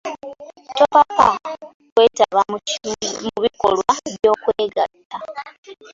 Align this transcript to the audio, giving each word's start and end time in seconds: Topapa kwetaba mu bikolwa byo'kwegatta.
Topapa 0.77 1.27
kwetaba 1.93 2.41
mu 3.31 3.37
bikolwa 3.43 3.91
byo'kwegatta. 4.15 5.17